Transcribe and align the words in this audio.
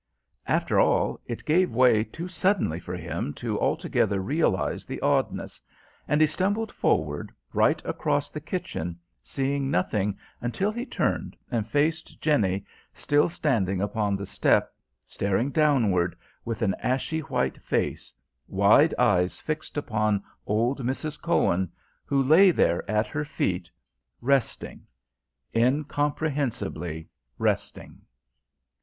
After 0.47 0.79
all, 0.79 1.19
it 1.27 1.45
gave 1.45 1.75
way 1.75 2.03
too 2.03 2.27
suddenly 2.27 2.79
for 2.79 2.95
him 2.95 3.35
to 3.35 3.59
altogether 3.61 4.19
realise 4.19 4.83
the 4.83 4.99
oddness; 5.01 5.61
and 6.07 6.19
he 6.19 6.25
stumbled 6.25 6.71
forward 6.71 7.31
right 7.53 7.79
across 7.85 8.31
the 8.31 8.41
kitchen, 8.41 8.97
seeing 9.21 9.69
nothing 9.69 10.17
until 10.41 10.71
he 10.71 10.87
turned 10.87 11.37
and 11.51 11.67
faced 11.67 12.19
Jenny 12.19 12.65
still 12.95 13.29
standing 13.29 13.79
upon 13.79 14.15
the 14.15 14.25
step, 14.25 14.73
staring 15.05 15.51
downward, 15.51 16.15
with 16.45 16.63
an 16.63 16.73
ashy 16.81 17.19
white 17.19 17.61
face, 17.61 18.11
wide 18.47 18.95
eyes 18.97 19.37
fixed 19.37 19.77
upon 19.77 20.23
old 20.47 20.79
Mrs. 20.83 21.21
Cohen, 21.21 21.71
who 22.05 22.23
lay 22.23 22.49
there 22.49 22.89
at 22.89 23.05
her 23.05 23.23
feet, 23.23 23.69
resting 24.19 24.87
incomprehensibly 25.53 27.07
resting. 27.37 28.01